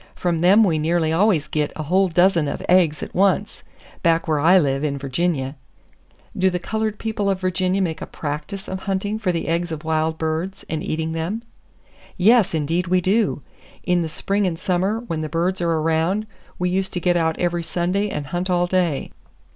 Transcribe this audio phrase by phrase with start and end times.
[0.15, 4.57] From them we nearly always git a whole dozen of aigs at once,—back where I
[4.57, 5.57] live, in Virginia."
[6.35, 9.83] "Do the colored people of Virginia make a practice of hunting for the eggs of
[9.83, 11.43] wild birds, and eating them?"
[12.17, 13.43] "Yes, indeed we do.
[13.83, 16.25] In the spring and summer, when the birds are around,
[16.57, 19.11] we used to get out every Sunday, and hunt all day.